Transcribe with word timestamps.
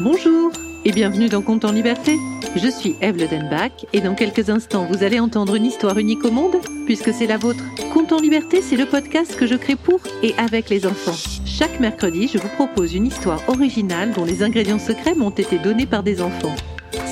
Bonjour 0.00 0.50
et 0.84 0.90
bienvenue 0.90 1.28
dans 1.28 1.42
Compte 1.42 1.64
en 1.64 1.72
Liberté. 1.72 2.16
Je 2.56 2.68
suis 2.68 2.96
Eve 3.00 3.28
Denbach 3.28 3.84
et 3.92 4.00
dans 4.00 4.14
quelques 4.14 4.48
instants 4.48 4.86
vous 4.86 5.04
allez 5.04 5.20
entendre 5.20 5.54
une 5.54 5.66
histoire 5.66 5.98
unique 5.98 6.24
au 6.24 6.30
monde 6.30 6.56
puisque 6.86 7.12
c'est 7.12 7.26
la 7.26 7.36
vôtre. 7.36 7.62
Compte 7.92 8.12
en 8.12 8.18
Liberté, 8.18 8.62
c'est 8.62 8.76
le 8.76 8.86
podcast 8.86 9.36
que 9.36 9.46
je 9.46 9.54
crée 9.54 9.76
pour 9.76 10.00
et 10.22 10.34
avec 10.38 10.70
les 10.70 10.86
enfants. 10.86 11.14
Chaque 11.44 11.78
mercredi, 11.78 12.28
je 12.32 12.38
vous 12.38 12.48
propose 12.48 12.94
une 12.94 13.06
histoire 13.06 13.40
originale 13.48 14.12
dont 14.12 14.24
les 14.24 14.42
ingrédients 14.42 14.78
secrets 14.78 15.14
m'ont 15.14 15.30
été 15.30 15.58
donnés 15.58 15.86
par 15.86 16.02
des 16.02 16.22
enfants. 16.22 16.54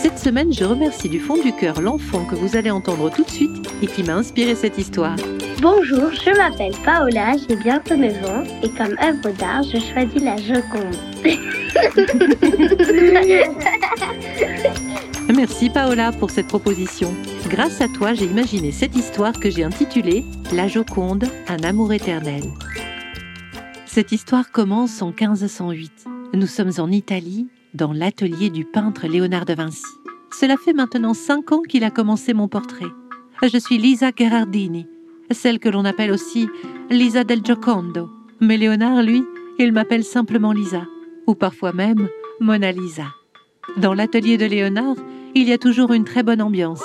Cette 0.03 0.19
semaine, 0.19 0.51
je 0.51 0.65
remercie 0.65 1.11
du 1.11 1.21
fond 1.21 1.37
du 1.37 1.53
cœur 1.53 1.83
l'enfant 1.83 2.25
que 2.25 2.35
vous 2.35 2.57
allez 2.57 2.71
entendre 2.71 3.11
tout 3.11 3.23
de 3.23 3.29
suite 3.29 3.71
et 3.83 3.87
qui 3.87 4.03
m'a 4.03 4.15
inspiré 4.15 4.55
cette 4.55 4.79
histoire. 4.79 5.15
Bonjour, 5.61 6.11
je 6.11 6.35
m'appelle 6.35 6.73
Paola, 6.87 7.35
j'ai 7.47 7.55
bientôt 7.57 7.97
9 7.97 8.25
ans 8.25 8.43
et 8.63 8.71
comme 8.71 8.97
œuvre 9.03 9.31
d'art, 9.37 9.63
je 9.63 9.79
choisis 9.79 10.23
la 10.23 10.39
Joconde. 10.39 10.97
Merci 15.37 15.69
Paola 15.69 16.13
pour 16.13 16.31
cette 16.31 16.49
proposition. 16.49 17.15
Grâce 17.51 17.83
à 17.83 17.89
toi, 17.89 18.15
j'ai 18.15 18.25
imaginé 18.25 18.73
cette 18.73 18.97
histoire 18.97 19.39
que 19.39 19.51
j'ai 19.51 19.65
intitulée 19.65 20.25
La 20.55 20.67
Joconde, 20.67 21.27
un 21.47 21.63
amour 21.63 21.93
éternel. 21.93 22.45
Cette 23.85 24.13
histoire 24.13 24.51
commence 24.51 25.03
en 25.03 25.09
1508. 25.09 26.07
Nous 26.33 26.47
sommes 26.47 26.73
en 26.79 26.91
Italie, 26.91 27.49
dans 27.75 27.93
l'atelier 27.93 28.51
du 28.51 28.65
peintre 28.65 29.07
Léonard 29.07 29.45
de 29.45 29.55
Vinci. 29.55 29.83
Cela 30.33 30.57
fait 30.57 30.73
maintenant 30.73 31.15
cinq 31.15 31.53
ans 31.53 31.63
qu'il 31.63 31.85
a 31.85 31.91
commencé 31.91 32.35
mon 32.35 32.49
portrait. 32.49 32.87
Je 33.43 33.59
suis 33.59 33.79
Lisa 33.79 34.13
Gherardini, 34.13 34.87
celle 35.31 35.59
que 35.59 35.69
l'on 35.69 35.85
appelle 35.85 36.13
aussi 36.13 36.49
Lisa 36.91 37.25
del 37.25 37.45
Giocondo. 37.45 38.11
Mais 38.41 38.57
Léonard, 38.57 39.03
lui, 39.03 39.23
il 39.59 39.73
m'appelle 39.73 40.05
simplement 40.05 40.53
Lisa, 40.53 40.87
ou 41.27 41.35
parfois 41.35 41.73
même 41.73 42.09
Mona 42.41 42.73
Lisa. 42.73 43.07
Dans 43.77 43.95
l'atelier 43.95 44.39
de 44.39 44.47
Léonard, 44.47 44.97
il 45.35 45.49
y 45.49 45.53
a 45.53 45.59
toujours 45.59 45.93
une 45.93 46.05
très 46.05 46.23
bonne 46.23 46.43
ambiance. 46.43 46.83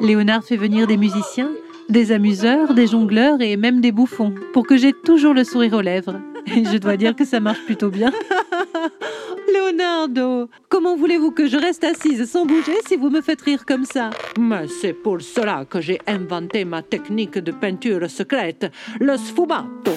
Léonard 0.00 0.44
fait 0.44 0.56
venir 0.56 0.86
des 0.86 0.96
musiciens, 0.96 1.50
des 1.88 2.12
amuseurs, 2.12 2.74
des 2.74 2.86
jongleurs 2.86 3.40
et 3.40 3.56
même 3.56 3.80
des 3.80 3.92
bouffons, 3.92 4.34
pour 4.52 4.66
que 4.66 4.76
j'ai 4.76 4.92
toujours 4.92 5.34
le 5.34 5.44
sourire 5.44 5.74
aux 5.74 5.80
lèvres. 5.80 6.20
Et 6.46 6.64
je 6.64 6.78
dois 6.78 6.96
dire 6.96 7.16
que 7.16 7.24
ça 7.24 7.40
marche 7.40 7.64
plutôt 7.64 7.90
bien. 7.90 8.12
Leonardo, 9.54 10.48
comment 10.68 10.96
voulez-vous 10.96 11.30
que 11.30 11.46
je 11.46 11.56
reste 11.56 11.84
assise 11.84 12.30
sans 12.30 12.46
bouger 12.46 12.76
si 12.86 12.96
vous 12.96 13.10
me 13.10 13.20
faites 13.20 13.40
rire 13.40 13.64
comme 13.66 13.84
ça? 13.84 14.10
Mais 14.38 14.68
c'est 14.68 14.92
pour 14.92 15.20
cela 15.20 15.64
que 15.64 15.80
j'ai 15.80 15.98
inventé 16.06 16.64
ma 16.64 16.82
technique 16.82 17.38
de 17.38 17.52
peinture 17.52 18.08
secrète, 18.10 18.70
le 19.00 19.16
sfumato. 19.16 19.92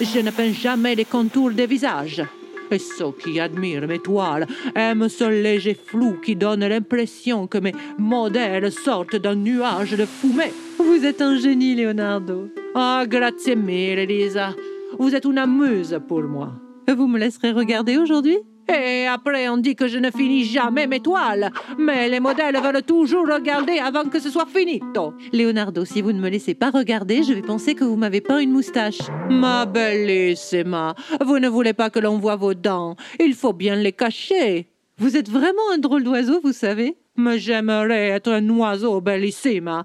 Je 0.00 0.20
ne 0.20 0.30
peins 0.30 0.52
jamais 0.52 0.94
les 0.94 1.04
contours 1.04 1.50
des 1.50 1.66
visages. 1.66 2.24
Et 2.70 2.78
ceux 2.78 3.12
qui 3.22 3.38
admirent 3.38 3.86
mes 3.86 3.98
toiles 3.98 4.46
aiment 4.74 5.08
ce 5.08 5.24
léger 5.24 5.74
flou 5.74 6.20
qui 6.20 6.34
donne 6.34 6.66
l'impression 6.66 7.46
que 7.46 7.58
mes 7.58 7.74
modèles 7.98 8.72
sortent 8.72 9.16
d'un 9.16 9.34
nuage 9.34 9.92
de 9.92 10.06
fumée. 10.06 10.52
Vous 10.78 11.04
êtes 11.04 11.20
un 11.20 11.36
génie, 11.38 11.76
Leonardo. 11.76 12.48
Ah, 12.74 13.04
grazie 13.06 13.54
mille, 13.54 13.98
Elisa. 13.98 14.54
Vous 14.98 15.14
êtes 15.14 15.24
une 15.24 15.38
amuse 15.38 15.98
pour 16.08 16.22
moi. 16.22 16.52
Vous 16.88 17.06
me 17.06 17.18
laisserez 17.18 17.52
regarder 17.52 17.98
aujourd'hui? 17.98 18.38
Et 18.68 19.06
après, 19.06 19.48
on 19.48 19.56
dit 19.58 19.76
que 19.76 19.88
je 19.88 19.98
ne 19.98 20.10
finis 20.10 20.44
jamais 20.44 20.86
mes 20.86 21.00
toiles. 21.00 21.50
Mais 21.78 22.08
les 22.08 22.20
modèles 22.20 22.56
veulent 22.60 22.82
toujours 22.82 23.26
regarder 23.26 23.78
avant 23.78 24.04
que 24.04 24.18
ce 24.18 24.30
soit 24.30 24.46
finito. 24.46 25.14
Leonardo, 25.32 25.84
si 25.84 26.02
vous 26.02 26.12
ne 26.12 26.20
me 26.20 26.28
laissez 26.28 26.54
pas 26.54 26.70
regarder, 26.70 27.22
je 27.22 27.32
vais 27.32 27.42
penser 27.42 27.74
que 27.74 27.84
vous 27.84 27.96
m'avez 27.96 28.20
peint 28.20 28.38
une 28.38 28.52
moustache. 28.52 28.98
Ma 29.30 29.66
bellissima, 29.66 30.94
vous 31.24 31.38
ne 31.38 31.48
voulez 31.48 31.72
pas 31.72 31.90
que 31.90 31.98
l'on 31.98 32.18
voie 32.18 32.36
vos 32.36 32.54
dents. 32.54 32.96
Il 33.20 33.34
faut 33.34 33.52
bien 33.52 33.76
les 33.76 33.92
cacher. 33.92 34.66
Vous 34.98 35.16
êtes 35.16 35.28
vraiment 35.28 35.72
un 35.74 35.78
drôle 35.78 36.04
d'oiseau, 36.04 36.40
vous 36.42 36.52
savez. 36.52 36.96
Mais 37.16 37.38
j'aimerais 37.38 38.08
être 38.08 38.30
un 38.30 38.48
oiseau, 38.50 39.00
bellissima. 39.00 39.84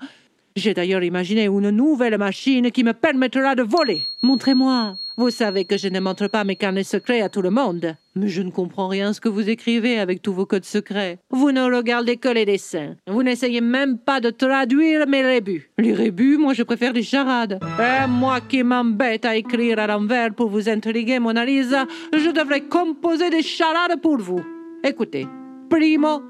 J'ai 0.56 0.74
d'ailleurs 0.74 1.04
imaginé 1.04 1.46
une 1.46 1.70
nouvelle 1.70 2.18
machine 2.18 2.72
qui 2.72 2.84
me 2.84 2.94
permettra 2.94 3.56
de 3.56 3.64
voler. 3.64 4.04
Montrez-moi. 4.24 4.96
Vous 5.18 5.32
savez 5.32 5.66
que 5.66 5.78
je 5.78 5.90
ne 5.90 6.00
montre 6.00 6.28
pas 6.28 6.46
mes 6.46 6.56
carnets 6.56 6.84
secrets 6.84 7.22
à 7.22 7.28
tout 7.28 7.42
le 7.42 7.50
monde. 7.50 7.96
Mais 8.16 8.30
je 8.30 8.42
ne 8.42 8.52
comprends 8.52 8.88
rien 8.88 9.12
ce 9.12 9.20
que 9.20 9.28
vous 9.28 9.50
écrivez 9.50 10.00
avec 10.00 10.22
tous 10.22 10.32
vos 10.32 10.46
codes 10.46 10.64
secrets. 10.64 11.20
Vous 11.30 11.52
ne 11.52 11.62
regardez 11.62 12.16
que 12.16 12.30
les 12.30 12.46
dessins. 12.46 12.96
Vous 13.06 13.22
n'essayez 13.22 13.60
même 13.60 13.98
pas 13.98 14.22
de 14.22 14.30
traduire 14.30 15.08
mes 15.08 15.22
rébus. 15.22 15.72
Les 15.78 15.94
rébus, 15.94 16.38
moi 16.38 16.54
je 16.54 16.64
préfère 16.64 16.94
les 16.94 17.04
charades. 17.04 17.60
Et 17.80 18.08
moi 18.08 18.40
qui 18.40 18.64
m'embête 18.64 19.26
à 19.26 19.36
écrire 19.36 19.80
à 19.80 19.88
l'envers 19.88 20.34
pour 20.34 20.50
vous 20.50 20.70
intriguer, 20.70 21.20
Mona 21.20 21.44
Lisa, 21.44 21.86
je 22.14 22.30
devrais 22.30 22.62
composer 22.62 23.30
des 23.30 23.44
charades 23.44 24.02
pour 24.02 24.18
vous. 24.20 24.42
Écoutez. 24.84 25.28
Primo, 25.70 26.22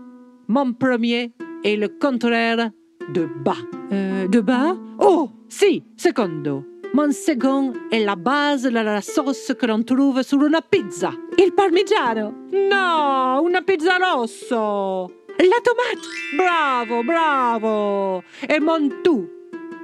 mon 0.47 0.74
premier 0.74 1.31
est 1.63 1.75
le 1.75 1.90
contraire 1.90 2.72
de 3.08 3.26
bas. 3.26 3.58
Euh, 3.92 4.28
de 4.28 4.42
bas? 4.42 4.76
Oh, 5.00 5.30
si, 5.48 5.84
secondo. 5.98 6.66
Mon 6.94 7.12
second 7.12 7.74
est 7.92 8.04
la 8.04 8.16
base 8.16 8.64
de 8.64 8.70
la 8.70 9.02
sauce 9.02 9.54
que 9.60 9.66
l'on 9.68 9.84
trouve 9.84 10.24
sur 10.24 10.44
une 10.44 10.60
pizza. 10.70 11.12
Il 11.38 11.52
parmigiano? 11.54 12.34
No, 12.52 13.42
una 13.44 13.62
pizza 13.62 13.98
rosso. 13.98 15.12
La 15.38 15.60
tomate? 15.64 16.08
Bravo, 16.36 17.04
bravo. 17.04 18.24
Et 18.50 18.60
mon 18.60 18.90
tout 19.04 19.28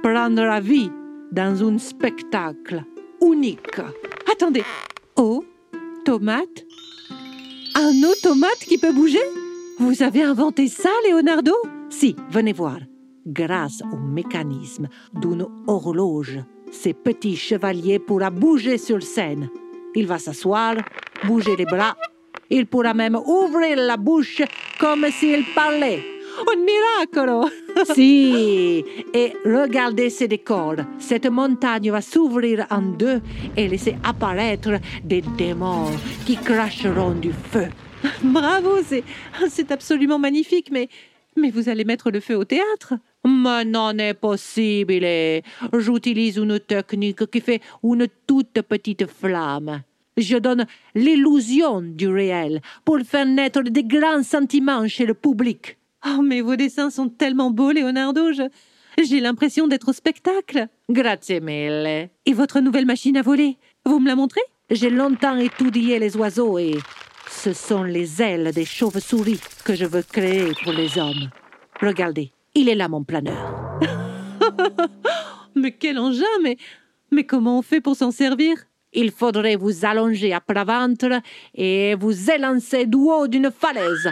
prendra 0.02 0.60
vie 0.60 0.90
dans 1.30 1.62
un 1.62 1.78
spectacle 1.78 2.84
unique. 3.22 3.80
Attendez. 4.30 4.64
Oh, 5.16 5.44
tomate? 6.04 6.66
Un 7.76 8.02
automate 8.02 8.66
qui 8.66 8.78
peut 8.78 8.92
bouger? 8.92 9.22
Vous 9.78 10.02
avez 10.02 10.24
inventé 10.24 10.66
ça, 10.66 10.90
Leonardo? 11.08 11.52
Si, 11.88 12.16
venez 12.30 12.52
voir. 12.52 12.78
Grâce 13.26 13.82
au 13.92 13.96
mécanisme 13.96 14.88
d'une 15.14 15.46
horloge 15.66 16.40
ces 16.70 16.94
petits 16.94 17.36
chevaliers 17.36 17.98
pourra 17.98 18.30
bouger 18.30 18.78
sur 18.78 19.02
scène. 19.02 19.48
Il 19.94 20.06
va 20.06 20.18
s'asseoir, 20.18 20.76
bouger 21.24 21.56
les 21.56 21.64
bras. 21.64 21.96
Il 22.50 22.66
pourra 22.66 22.94
même 22.94 23.16
ouvrir 23.16 23.76
la 23.76 23.96
bouche 23.96 24.42
comme 24.78 25.06
s'il 25.10 25.44
parlait. 25.54 26.02
Un 26.38 26.56
miracle 26.56 27.50
Si 27.94 28.84
Et 29.14 29.32
regardez 29.44 30.10
ces 30.10 30.28
décors. 30.28 30.76
Cette 30.98 31.26
montagne 31.26 31.90
va 31.90 32.02
s'ouvrir 32.02 32.66
en 32.70 32.82
deux 32.82 33.22
et 33.56 33.68
laisser 33.68 33.96
apparaître 34.04 34.72
des 35.02 35.22
démons 35.22 35.90
qui 36.26 36.36
cracheront 36.36 37.12
du 37.12 37.32
feu. 37.32 37.68
Bravo, 38.22 38.80
c'est 39.48 39.72
absolument 39.72 40.18
magnifique, 40.18 40.68
mais, 40.70 40.88
mais 41.36 41.50
vous 41.50 41.70
allez 41.70 41.84
mettre 41.84 42.10
le 42.10 42.20
feu 42.20 42.36
au 42.36 42.44
théâtre 42.44 42.94
mais 43.26 43.64
non 43.64 43.98
est 43.98 44.14
possible. 44.14 45.06
J'utilise 45.78 46.36
une 46.36 46.60
technique 46.60 47.30
qui 47.30 47.40
fait 47.40 47.60
une 47.82 48.06
toute 48.26 48.62
petite 48.62 49.06
flamme. 49.06 49.82
Je 50.16 50.38
donne 50.38 50.66
l'illusion 50.94 51.82
du 51.82 52.08
réel 52.08 52.62
pour 52.84 52.98
faire 53.00 53.26
naître 53.26 53.62
des 53.62 53.84
grands 53.84 54.22
sentiments 54.22 54.88
chez 54.88 55.04
le 55.04 55.14
public. 55.14 55.76
Oh, 56.06 56.22
mais 56.22 56.40
vos 56.40 56.56
dessins 56.56 56.90
sont 56.90 57.08
tellement 57.08 57.50
beaux, 57.50 57.72
Leonardo. 57.72 58.30
J'ai 59.02 59.20
l'impression 59.20 59.66
d'être 59.66 59.90
au 59.90 59.92
spectacle. 59.92 60.68
Grazie 60.88 61.40
mille. 61.40 62.08
Et 62.24 62.32
votre 62.32 62.60
nouvelle 62.60 62.86
machine 62.86 63.16
à 63.18 63.22
voler, 63.22 63.58
vous 63.84 63.98
me 63.98 64.08
la 64.08 64.16
montrez? 64.16 64.40
J'ai 64.70 64.90
longtemps 64.90 65.36
étudié 65.36 65.98
les 65.98 66.16
oiseaux 66.16 66.58
et 66.58 66.78
ce 67.28 67.52
sont 67.52 67.82
les 67.82 68.22
ailes 68.22 68.52
des 68.52 68.64
chauves-souris 68.64 69.40
que 69.64 69.74
je 69.74 69.84
veux 69.84 70.02
créer 70.02 70.52
pour 70.62 70.72
les 70.72 70.96
hommes. 70.98 71.28
Regardez. 71.80 72.32
Il 72.58 72.70
est 72.70 72.74
là, 72.74 72.88
mon 72.88 73.04
planeur. 73.04 73.78
mais 75.54 75.72
quel 75.72 75.98
engin 75.98 76.24
Mais, 76.42 76.56
mais 77.12 77.24
comment 77.24 77.58
on 77.58 77.62
fait 77.62 77.82
pour 77.82 77.94
s'en 77.94 78.10
servir? 78.10 78.56
Il 78.94 79.10
faudrait 79.10 79.56
vous 79.56 79.84
allonger 79.84 80.32
à 80.32 80.40
plat 80.40 80.64
ventre 80.64 81.20
et 81.54 81.94
vous 81.96 82.30
élancer 82.30 82.86
du 82.86 82.96
haut 82.96 83.28
d'une 83.28 83.50
falaise. 83.50 84.10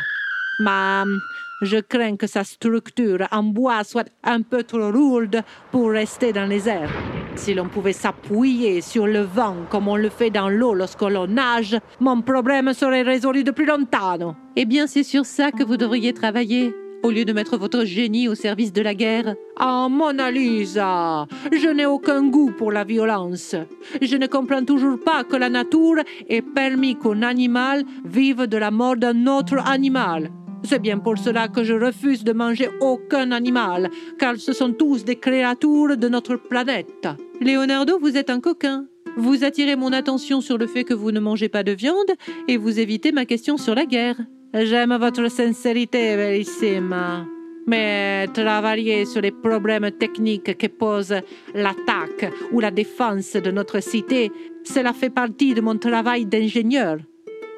Mais 0.60 1.04
je 1.62 1.78
crains 1.78 2.16
que 2.16 2.26
sa 2.26 2.44
structure 2.44 3.26
en 3.32 3.44
bois 3.44 3.82
soit 3.82 4.10
un 4.22 4.42
peu 4.42 4.62
trop 4.62 4.90
lourde 4.90 5.40
pour 5.70 5.90
rester 5.90 6.34
dans 6.34 6.44
les 6.44 6.68
airs. 6.68 6.92
Si 7.36 7.54
l'on 7.54 7.70
pouvait 7.70 7.94
s'appuyer 7.94 8.82
sur 8.82 9.06
le 9.06 9.22
vent 9.22 9.56
comme 9.70 9.88
on 9.88 9.96
le 9.96 10.10
fait 10.10 10.28
dans 10.28 10.50
l'eau 10.50 10.74
lorsque 10.74 11.00
l'on 11.00 11.28
nage, 11.28 11.78
mon 11.98 12.20
problème 12.20 12.74
serait 12.74 13.02
résolu 13.02 13.42
depuis 13.42 13.64
longtemps. 13.64 14.36
Eh 14.54 14.66
bien, 14.66 14.86
c'est 14.86 15.02
sur 15.02 15.24
ça 15.24 15.50
que 15.50 15.64
vous 15.64 15.78
devriez 15.78 16.12
travailler 16.12 16.74
au 17.04 17.10
lieu 17.10 17.24
de 17.24 17.32
mettre 17.32 17.56
votre 17.58 17.84
génie 17.84 18.28
au 18.28 18.34
service 18.34 18.72
de 18.72 18.80
la 18.80 18.94
guerre? 18.94 19.36
Ah, 19.56 19.88
Mona 19.90 20.30
Lisa, 20.30 21.26
je 21.52 21.68
n'ai 21.68 21.86
aucun 21.86 22.26
goût 22.26 22.50
pour 22.50 22.72
la 22.72 22.82
violence. 22.82 23.54
Je 24.00 24.16
ne 24.16 24.26
comprends 24.26 24.64
toujours 24.64 24.98
pas 24.98 25.22
que 25.22 25.36
la 25.36 25.50
nature 25.50 26.02
ait 26.28 26.42
permis 26.42 26.96
qu'un 26.98 27.22
animal 27.22 27.84
vive 28.04 28.46
de 28.46 28.56
la 28.56 28.70
mort 28.70 28.96
d'un 28.96 29.26
autre 29.26 29.58
animal. 29.58 30.30
C'est 30.64 30.80
bien 30.80 30.98
pour 30.98 31.18
cela 31.18 31.48
que 31.48 31.62
je 31.62 31.74
refuse 31.74 32.24
de 32.24 32.32
manger 32.32 32.70
aucun 32.80 33.32
animal, 33.32 33.90
car 34.18 34.36
ce 34.36 34.54
sont 34.54 34.72
tous 34.72 35.04
des 35.04 35.16
créatures 35.16 35.98
de 35.98 36.08
notre 36.08 36.36
planète. 36.36 37.06
Leonardo, 37.42 37.98
vous 37.98 38.16
êtes 38.16 38.30
un 38.30 38.40
coquin. 38.40 38.86
Vous 39.18 39.44
attirez 39.44 39.76
mon 39.76 39.92
attention 39.92 40.40
sur 40.40 40.56
le 40.56 40.66
fait 40.66 40.84
que 40.84 40.94
vous 40.94 41.12
ne 41.12 41.20
mangez 41.20 41.50
pas 41.50 41.62
de 41.62 41.72
viande 41.72 42.12
et 42.48 42.56
vous 42.56 42.80
évitez 42.80 43.12
ma 43.12 43.26
question 43.26 43.58
sur 43.58 43.74
la 43.74 43.84
guerre. 43.84 44.16
J'aime 44.56 44.96
votre 44.98 45.28
sincérité, 45.28 46.14
bellissima. 46.14 47.26
Mais 47.66 48.28
travailler 48.28 49.04
sur 49.04 49.20
les 49.20 49.32
problèmes 49.32 49.90
techniques 49.90 50.56
que 50.56 50.68
pose 50.68 51.12
l'attaque 51.54 52.32
ou 52.52 52.60
la 52.60 52.70
défense 52.70 53.32
de 53.32 53.50
notre 53.50 53.80
cité, 53.80 54.30
cela 54.62 54.92
fait 54.92 55.10
partie 55.10 55.54
de 55.54 55.60
mon 55.60 55.76
travail 55.76 56.26
d'ingénieur. 56.26 56.98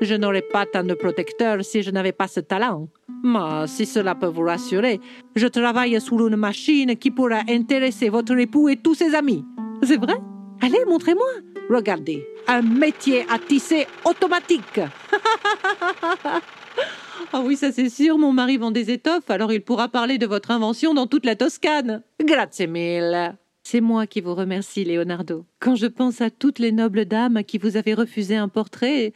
Je 0.01 0.15
n'aurais 0.15 0.41
pas 0.41 0.65
tant 0.65 0.85
de 0.85 0.95
protecteurs 0.95 1.63
si 1.63 1.83
je 1.83 1.91
n'avais 1.91 2.13
pas 2.13 2.29
ce 2.29 2.41
talent. 2.41 2.89
Mais 3.23 3.67
si 3.67 3.85
cela 3.85 4.15
peut 4.15 4.29
vous 4.29 4.45
rassurer, 4.45 4.99
je 5.35 5.49
travaille 5.49 6.01
sur 6.01 6.27
une 6.27 6.37
machine 6.37 6.97
qui 6.97 7.11
pourra 7.11 7.41
intéresser 7.47 8.09
votre 8.09 8.39
époux 8.39 8.71
et 8.71 8.77
tous 8.77 8.95
ses 8.95 9.15
amis. 9.15 9.45
C'est 9.83 10.01
vrai? 10.01 10.17
Allez, 10.63 10.85
montrez-moi. 10.87 11.29
Regardez, 11.69 12.27
un 12.49 12.63
métier 12.63 13.27
à 13.29 13.39
tisser 13.39 13.87
automatique. 14.07 14.81
Ah 17.33 17.43
oui, 17.45 17.57
ça 17.57 17.73
c'est 17.73 17.89
sûr, 17.89 18.19
mon 18.19 18.33
mari 18.33 18.57
vend 18.57 18.71
des 18.71 18.91
étoffes, 18.91 19.31
alors 19.31 19.53
il 19.53 19.61
pourra 19.61 19.89
parler 19.89 20.17
de 20.17 20.27
votre 20.27 20.53
invention 20.53 20.95
dans 20.95 21.09
toute 21.09 21.27
la 21.27 21.35
Toscane. 21.35 22.03
Grazie 22.23 22.69
mille. 22.69 23.37
C'est 23.65 23.81
moi 23.81 24.07
qui 24.07 24.21
vous 24.21 24.35
remercie, 24.35 24.85
Leonardo. 24.85 25.45
Quand 25.59 25.75
je 25.75 25.87
pense 25.87 26.21
à 26.21 26.31
toutes 26.31 26.61
les 26.61 26.71
nobles 26.71 27.05
dames 27.05 27.37
à 27.37 27.43
qui 27.43 27.59
vous 27.59 27.77
avez 27.77 27.95
refusé 27.95 28.37
un 28.37 28.49
portrait, 28.49 29.13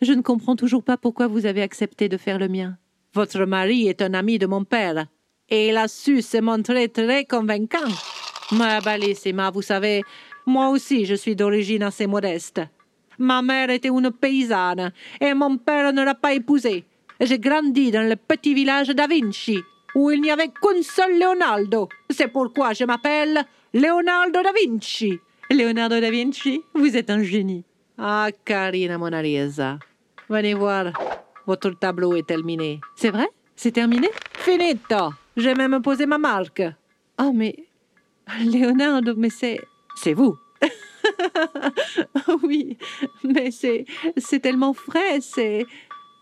je 0.00 0.12
ne 0.12 0.22
comprends 0.22 0.56
toujours 0.56 0.82
pas 0.82 0.96
pourquoi 0.96 1.28
vous 1.28 1.46
avez 1.46 1.62
accepté 1.62 2.08
de 2.08 2.16
faire 2.16 2.40
le 2.40 2.48
mien. 2.48 2.76
Votre 3.14 3.44
mari 3.44 3.86
est 3.86 4.02
un 4.02 4.14
ami 4.14 4.40
de 4.40 4.46
mon 4.46 4.64
père, 4.64 5.06
et 5.48 5.68
il 5.68 5.76
a 5.76 5.86
su 5.86 6.20
se 6.20 6.38
montrer 6.38 6.88
très 6.88 7.24
convaincant. 7.24 7.78
Ma 8.50 8.80
bellissima, 8.80 9.50
vous 9.50 9.62
savez, 9.62 10.02
moi 10.46 10.70
aussi 10.70 11.04
je 11.04 11.14
suis 11.14 11.36
d'origine 11.36 11.84
assez 11.84 12.08
modeste. 12.08 12.60
Ma 13.18 13.40
mère 13.40 13.70
était 13.70 13.88
une 13.88 14.10
paysanne, 14.10 14.92
et 15.20 15.32
mon 15.32 15.58
père 15.58 15.92
ne 15.92 16.02
l'a 16.02 16.16
pas 16.16 16.34
épousée. 16.34 16.84
J'ai 17.24 17.38
grandi 17.38 17.92
dans 17.92 18.08
le 18.08 18.16
petit 18.16 18.52
village 18.52 18.88
da 18.88 19.06
Vinci, 19.06 19.56
où 19.94 20.10
il 20.10 20.20
n'y 20.20 20.32
avait 20.32 20.48
qu'un 20.48 20.82
seul 20.82 21.20
Leonardo. 21.20 21.88
C'est 22.10 22.26
pourquoi 22.26 22.72
je 22.72 22.82
m'appelle 22.84 23.44
Leonardo 23.72 24.42
da 24.42 24.50
Vinci. 24.50 25.20
Leonardo 25.48 26.00
da 26.00 26.10
Vinci, 26.10 26.60
vous 26.74 26.96
êtes 26.96 27.10
un 27.10 27.22
génie. 27.22 27.64
Ah, 27.96 28.26
carina 28.44 28.98
Mona 28.98 29.22
Lisa. 29.22 29.78
Venez 30.28 30.54
voir, 30.54 30.86
votre 31.46 31.70
tableau 31.70 32.16
est 32.16 32.26
terminé. 32.26 32.80
C'est 32.96 33.10
vrai? 33.10 33.28
C'est 33.54 33.70
terminé? 33.70 34.08
Finito 34.38 35.12
J'ai 35.36 35.54
même 35.54 35.80
posé 35.80 36.06
ma 36.06 36.18
marque. 36.18 36.64
Oh, 37.20 37.30
mais. 37.32 37.54
Leonardo, 38.44 39.14
mais 39.16 39.30
c'est. 39.30 39.60
C'est 39.94 40.14
vous 40.14 40.36
oui, 42.42 42.76
mais 43.22 43.52
c'est. 43.52 43.84
C'est 44.16 44.40
tellement 44.40 44.72
frais, 44.72 45.20
c'est. 45.20 45.66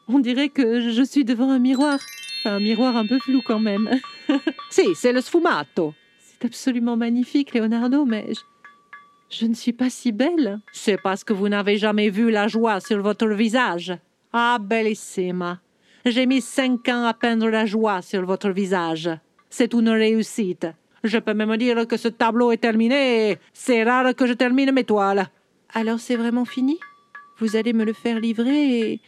On 0.08 0.18
dirait 0.18 0.48
que 0.48 0.90
je 0.90 1.02
suis 1.02 1.24
devant 1.24 1.50
un 1.50 1.58
miroir. 1.58 1.98
Enfin, 2.40 2.56
un 2.56 2.60
miroir 2.60 2.96
un 2.96 3.06
peu 3.06 3.18
flou 3.18 3.42
quand 3.44 3.60
même. 3.60 3.90
si, 4.70 4.94
c'est 4.94 5.12
le 5.12 5.20
sfumato. 5.20 5.94
C'est 6.18 6.46
absolument 6.46 6.96
magnifique, 6.96 7.54
Leonardo, 7.54 8.04
mais 8.04 8.32
je, 8.32 8.40
je 9.30 9.46
ne 9.46 9.54
suis 9.54 9.72
pas 9.72 9.90
si 9.90 10.12
belle. 10.12 10.60
C'est 10.72 11.00
parce 11.00 11.22
que 11.22 11.32
vous 11.32 11.48
n'avez 11.48 11.76
jamais 11.76 12.10
vu 12.10 12.30
la 12.30 12.48
joie 12.48 12.80
sur 12.80 13.00
votre 13.02 13.28
visage. 13.28 13.96
Ah, 14.32 14.58
bellissima. 14.60 15.60
J'ai 16.06 16.26
mis 16.26 16.40
cinq 16.40 16.88
ans 16.88 17.04
à 17.04 17.14
peindre 17.14 17.48
la 17.48 17.66
joie 17.66 18.00
sur 18.00 18.24
votre 18.24 18.50
visage. 18.50 19.10
C'est 19.50 19.74
une 19.74 19.90
réussite. 19.90 20.66
Je 21.04 21.18
peux 21.18 21.34
même 21.34 21.56
dire 21.56 21.86
que 21.86 21.96
ce 21.96 22.08
tableau 22.08 22.52
est 22.52 22.58
terminé. 22.58 23.38
C'est 23.52 23.82
rare 23.82 24.14
que 24.14 24.26
je 24.26 24.32
termine 24.32 24.72
mes 24.72 24.84
toiles. 24.84 25.28
Alors 25.72 26.00
c'est 26.00 26.16
vraiment 26.16 26.44
fini? 26.44 26.78
Vous 27.38 27.56
allez 27.56 27.72
me 27.72 27.84
le 27.84 27.92
faire 27.92 28.20
livrer 28.20 28.80
et 28.80 29.00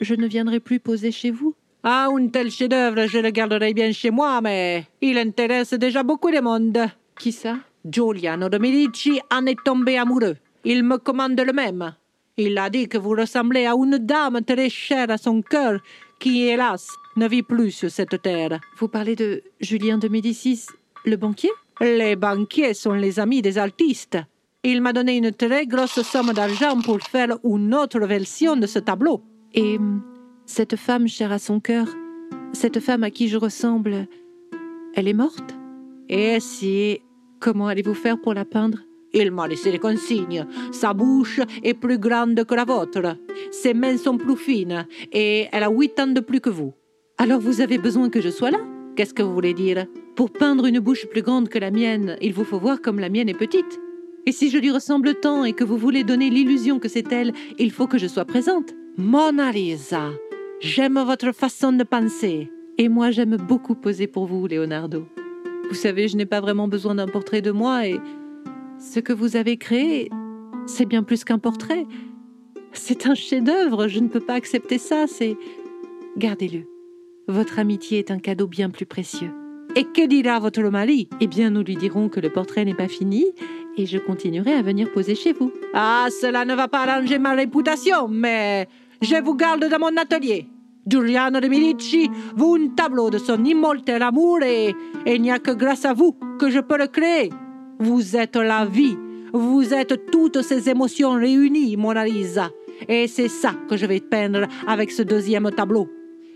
je 0.00 0.14
ne 0.14 0.26
viendrai 0.26 0.60
plus 0.60 0.80
poser 0.80 1.12
chez 1.12 1.30
vous 1.30 1.54
Ah, 1.82 2.08
un 2.10 2.28
tel 2.28 2.50
chef-d'œuvre, 2.50 3.06
je 3.06 3.18
le 3.18 3.30
garderai 3.30 3.74
bien 3.74 3.92
chez 3.92 4.10
moi, 4.10 4.40
mais 4.40 4.86
il 5.00 5.18
intéresse 5.18 5.74
déjà 5.74 6.02
beaucoup 6.02 6.30
de 6.30 6.40
monde. 6.40 6.78
Qui 7.18 7.32
ça? 7.32 7.56
Giuliano 7.84 8.48
de 8.48 8.58
Medici 8.58 9.20
en 9.30 9.46
est 9.46 9.62
tombé 9.64 9.96
amoureux. 9.96 10.36
Il 10.64 10.84
me 10.84 10.98
commande 10.98 11.40
le 11.40 11.52
même. 11.52 11.94
Il 12.36 12.58
a 12.58 12.68
dit 12.70 12.88
que 12.88 12.98
vous 12.98 13.10
ressemblez 13.10 13.66
à 13.66 13.72
une 13.74 13.98
dame 13.98 14.40
très 14.42 14.68
chère 14.68 15.10
à 15.10 15.18
son 15.18 15.42
cœur, 15.42 15.80
qui, 16.18 16.42
hélas, 16.42 16.88
ne 17.16 17.26
vit 17.28 17.42
plus 17.42 17.70
sur 17.70 17.90
cette 17.90 18.20
terre. 18.22 18.60
Vous 18.78 18.88
parlez 18.88 19.16
de 19.16 19.42
Julien 19.60 19.98
de 19.98 20.08
Médicis, 20.08 20.66
le 21.06 21.16
banquier? 21.16 21.50
Les 21.80 22.16
banquiers 22.16 22.74
sont 22.74 22.92
les 22.92 23.18
amis 23.18 23.40
des 23.40 23.56
artistes. 23.56 24.18
Il 24.62 24.82
m'a 24.82 24.92
donné 24.92 25.16
une 25.16 25.32
très 25.32 25.66
grosse 25.66 26.02
somme 26.02 26.32
d'argent 26.34 26.78
pour 26.82 27.00
faire 27.00 27.38
une 27.42 27.74
autre 27.74 28.00
version 28.00 28.56
de 28.56 28.66
ce 28.66 28.78
tableau. 28.78 29.22
Et 29.54 29.78
hum, 29.78 30.02
cette 30.46 30.76
femme 30.76 31.08
chère 31.08 31.32
à 31.32 31.38
son 31.38 31.60
cœur, 31.60 31.86
cette 32.52 32.80
femme 32.80 33.04
à 33.04 33.10
qui 33.10 33.28
je 33.28 33.36
ressemble, 33.36 34.06
elle 34.94 35.08
est 35.08 35.14
morte? 35.14 35.56
Et 36.08 36.40
si 36.40 37.00
Comment 37.40 37.68
allez-vous 37.68 37.94
faire 37.94 38.20
pour 38.20 38.34
la 38.34 38.44
peindre? 38.44 38.80
Il 39.14 39.30
m'a 39.30 39.48
laissé 39.48 39.72
les 39.72 39.78
consignes. 39.78 40.46
Sa 40.72 40.92
bouche 40.92 41.40
est 41.64 41.72
plus 41.72 41.96
grande 41.96 42.44
que 42.44 42.54
la 42.54 42.66
vôtre. 42.66 43.16
Ses 43.50 43.72
mains 43.72 43.96
sont 43.96 44.18
plus 44.18 44.36
fines 44.36 44.86
et 45.10 45.46
elle 45.50 45.62
a 45.62 45.70
huit 45.70 45.98
ans 45.98 46.06
de 46.06 46.20
plus 46.20 46.40
que 46.40 46.50
vous. 46.50 46.74
Alors 47.16 47.40
vous 47.40 47.62
avez 47.62 47.78
besoin 47.78 48.10
que 48.10 48.20
je 48.20 48.28
sois 48.28 48.50
là? 48.50 48.58
Qu'est-ce 48.94 49.14
que 49.14 49.22
vous 49.22 49.32
voulez 49.32 49.54
dire? 49.54 49.86
Pour 50.16 50.30
peindre 50.30 50.66
une 50.66 50.80
bouche 50.80 51.06
plus 51.06 51.22
grande 51.22 51.48
que 51.48 51.58
la 51.58 51.70
mienne, 51.70 52.18
il 52.20 52.34
vous 52.34 52.44
faut 52.44 52.58
voir 52.58 52.82
comme 52.82 53.00
la 53.00 53.08
mienne 53.08 53.30
est 53.30 53.34
petite. 53.34 53.80
Et 54.26 54.32
si 54.32 54.50
je 54.50 54.58
lui 54.58 54.70
ressemble 54.70 55.14
tant 55.14 55.44
et 55.44 55.54
que 55.54 55.64
vous 55.64 55.78
voulez 55.78 56.04
donner 56.04 56.28
l'illusion 56.28 56.78
que 56.78 56.88
c'est 56.88 57.10
elle, 57.10 57.32
il 57.58 57.70
faut 57.70 57.86
que 57.86 57.96
je 57.96 58.06
sois 58.06 58.26
présente. 58.26 58.74
Mona 59.00 59.50
Lisa, 59.50 60.10
j'aime 60.60 61.02
votre 61.02 61.32
façon 61.32 61.72
de 61.72 61.84
penser. 61.84 62.50
Et 62.76 62.90
moi, 62.90 63.10
j'aime 63.10 63.38
beaucoup 63.38 63.74
poser 63.74 64.06
pour 64.06 64.26
vous, 64.26 64.46
Leonardo. 64.46 65.06
Vous 65.70 65.74
savez, 65.74 66.06
je 66.06 66.18
n'ai 66.18 66.26
pas 66.26 66.42
vraiment 66.42 66.68
besoin 66.68 66.94
d'un 66.94 67.06
portrait 67.06 67.40
de 67.40 67.50
moi 67.50 67.86
et 67.86 67.98
ce 68.78 69.00
que 69.00 69.14
vous 69.14 69.36
avez 69.36 69.56
créé, 69.56 70.10
c'est 70.66 70.84
bien 70.84 71.02
plus 71.02 71.24
qu'un 71.24 71.38
portrait. 71.38 71.86
C'est 72.72 73.06
un 73.06 73.14
chef-d'œuvre, 73.14 73.88
je 73.88 74.00
ne 74.00 74.08
peux 74.08 74.20
pas 74.20 74.34
accepter 74.34 74.76
ça, 74.76 75.06
c'est... 75.06 75.34
Gardez-le. 76.18 76.64
Votre 77.26 77.58
amitié 77.58 78.00
est 78.00 78.10
un 78.10 78.18
cadeau 78.18 78.48
bien 78.48 78.68
plus 78.68 78.86
précieux. 78.86 79.30
Et 79.76 79.84
que 79.84 80.06
dira 80.06 80.40
votre 80.40 80.60
mari 80.64 81.08
Eh 81.22 81.26
bien, 81.26 81.48
nous 81.48 81.62
lui 81.62 81.76
dirons 81.76 82.10
que 82.10 82.20
le 82.20 82.28
portrait 82.28 82.66
n'est 82.66 82.74
pas 82.74 82.88
fini 82.88 83.24
et 83.78 83.86
je 83.86 83.96
continuerai 83.96 84.52
à 84.52 84.60
venir 84.60 84.92
poser 84.92 85.14
chez 85.14 85.32
vous. 85.32 85.52
Ah, 85.72 86.08
cela 86.20 86.44
ne 86.44 86.54
va 86.54 86.68
pas 86.68 86.82
arranger 86.82 87.18
ma 87.18 87.32
réputation, 87.32 88.08
mais 88.08 88.68
je 89.00 89.22
vous 89.22 89.34
garde 89.34 89.68
dans 89.68 89.78
mon 89.78 89.96
atelier. 89.96 90.46
Giuliano 90.86 91.40
de 91.40 91.48
Medici 91.48 92.10
vous 92.34 92.56
un 92.56 92.68
tableau 92.68 93.10
de 93.10 93.18
son 93.18 93.44
immortel 93.44 94.02
amour 94.02 94.42
et 94.42 94.74
il 95.06 95.22
n'y 95.22 95.30
a 95.30 95.38
que 95.38 95.52
grâce 95.52 95.84
à 95.84 95.92
vous 95.92 96.16
que 96.38 96.50
je 96.50 96.60
peux 96.60 96.78
le 96.78 96.86
créer. 96.86 97.30
Vous 97.78 98.16
êtes 98.16 98.36
la 98.36 98.64
vie, 98.64 98.96
vous 99.32 99.72
êtes 99.72 100.10
toutes 100.10 100.42
ces 100.42 100.68
émotions 100.68 101.12
réunies, 101.12 101.76
Mona 101.76 102.04
Lisa. 102.04 102.50
Et 102.88 103.06
c'est 103.08 103.28
ça 103.28 103.52
que 103.68 103.76
je 103.76 103.86
vais 103.86 104.00
peindre 104.00 104.46
avec 104.66 104.90
ce 104.90 105.02
deuxième 105.02 105.50
tableau. 105.50 105.88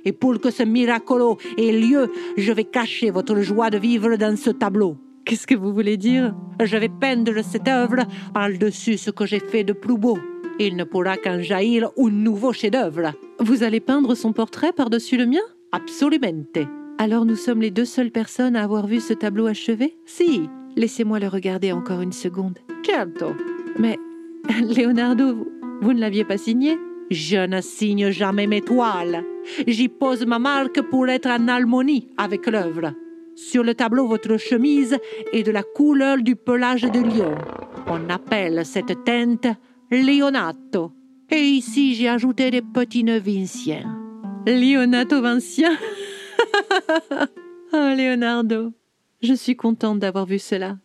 Et 0.05 0.13
pour 0.13 0.39
que 0.39 0.51
ce 0.51 0.63
miracolo 0.63 1.39
ait 1.57 1.73
lieu, 1.73 2.13
je 2.37 2.53
vais 2.53 2.65
cacher 2.65 3.11
votre 3.11 3.41
joie 3.41 3.71
de 3.71 3.79
vivre 3.79 4.17
dans 4.17 4.37
ce 4.37 4.51
tableau. 4.51 4.97
Qu'est-ce 5.25 5.47
que 5.47 5.55
vous 5.55 5.73
voulez 5.73 5.97
dire? 5.97 6.35
Je 6.63 6.77
vais 6.77 6.91
peindre 6.91 7.43
cette 7.43 7.67
œuvre 7.67 8.05
par-dessus 8.35 8.99
ce 8.99 9.11
que 9.11 9.25
j'ai 9.25 9.41
fait 9.41 9.65
de 9.65 9.73
plus 9.73 9.97
beau. 9.97 10.19
Il 10.61 10.77
ne 10.77 10.85
pourra 10.85 11.17
qu'en 11.17 11.41
jaillir 11.41 11.91
un 11.99 12.11
nouveau 12.11 12.53
chef-d'œuvre. 12.53 13.13
Vous 13.41 13.65
allez 13.65 13.81
peindre 13.81 14.15
son 14.15 14.33
portrait 14.33 14.73
par-dessus 14.73 15.17
le 15.17 15.27
mien? 15.27 15.43
Absolument. 15.73 16.45
Alors 16.99 17.25
nous 17.25 17.35
sommes 17.35 17.61
les 17.61 17.73
deux 17.73 17.85
seules 17.85 18.13
personnes 18.13 18.55
à 18.55 18.63
avoir 18.63 18.87
vu 18.87 19.01
ce 19.01 19.15
tableau 19.15 19.47
achevé? 19.47 19.97
Si. 20.07 20.49
Laissez-moi 20.77 21.19
le 21.19 21.29
regarder 21.29 21.73
encore 21.73 22.01
une 22.01 22.13
seconde. 22.13 22.59
Certo. 22.85 23.33
Mais, 23.79 23.99
Leonardo, 24.77 25.35
vous, 25.35 25.49
vous 25.81 25.93
ne 25.93 26.01
l'aviez 26.01 26.25
pas 26.25 26.39
signé? 26.39 26.79
Je 27.11 27.47
ne 27.47 27.61
signe 27.61 28.11
jamais 28.11 28.47
mes 28.47 28.61
toiles. 28.61 29.25
J'y 29.67 29.89
pose 29.89 30.25
ma 30.25 30.39
marque 30.39 30.81
pour 30.83 31.09
être 31.09 31.29
en 31.29 31.49
harmonie 31.49 32.09
avec 32.17 32.47
l'œuvre. 32.47 32.93
Sur 33.35 33.65
le 33.65 33.75
tableau, 33.75 34.07
votre 34.07 34.37
chemise 34.37 34.97
est 35.33 35.43
de 35.43 35.51
la 35.51 35.65
couleur 35.65 36.19
du 36.19 36.37
pelage 36.37 36.83
de 36.83 37.01
lion. 37.01 37.35
On 37.89 38.09
appelle 38.09 38.65
cette 38.65 39.05
teinte 39.05 39.49
Leonato. 39.95 40.93
Et 41.31 41.41
ici, 41.41 41.95
j'ai 41.95 42.09
ajouté 42.09 42.51
des 42.51 42.63
petits 42.63 43.05
nœuds 43.05 43.19
vinciens. 43.19 43.85
Leonato 44.47 45.23
vincien? 45.23 45.77
Oh, 47.77 47.93
Leonardo, 47.97 48.73
je 49.21 49.35
suis 49.35 49.57
contente 49.57 49.99
d'avoir 49.99 50.27
vu 50.27 50.39
cela. 50.39 50.77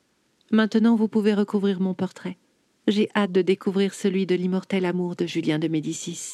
Maintenant, 0.52 0.96
vous 0.96 1.08
pouvez 1.08 1.36
recouvrir 1.36 1.80
mon 1.80 1.94
portrait. 1.94 2.40
J'ai 2.88 3.10
hâte 3.16 3.32
de 3.32 3.44
découvrir 3.44 3.94
celui 3.94 4.26
de 4.26 4.34
l'immortel 4.34 4.86
amour 4.86 5.16
de 5.16 5.28
Julien 5.28 5.60
de 5.60 5.68
Médicis. 5.68 6.34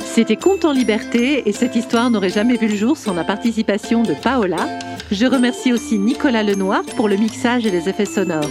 C'était 0.00 0.36
Conte 0.36 0.64
en 0.64 0.72
liberté 0.72 1.48
et 1.48 1.52
cette 1.52 1.74
histoire 1.74 2.10
n'aurait 2.10 2.30
jamais 2.30 2.56
vu 2.56 2.68
le 2.68 2.76
jour 2.76 2.96
sans 2.96 3.12
la 3.12 3.24
participation 3.24 4.04
de 4.04 4.14
Paola. 4.14 4.78
Je 5.10 5.26
remercie 5.26 5.72
aussi 5.72 5.98
Nicolas 5.98 6.44
Lenoir 6.44 6.84
pour 6.94 7.08
le 7.08 7.16
mixage 7.16 7.66
et 7.66 7.70
les 7.72 7.88
effets 7.88 8.04
sonores. 8.04 8.50